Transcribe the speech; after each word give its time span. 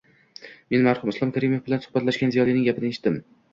Men 0.75 0.87
marhum 0.87 1.11
Islom 1.13 1.35
Karimov 1.37 1.63
bilan 1.69 1.85
suhbatlashgan 1.85 2.35
ziyolining 2.39 2.69
gapini 2.73 2.93
eshitdim: 2.97 3.25